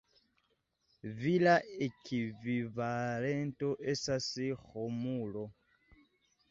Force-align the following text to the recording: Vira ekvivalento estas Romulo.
Vira 1.19 1.53
ekvivalento 1.87 3.71
estas 3.95 4.33
Romulo. 4.65 5.47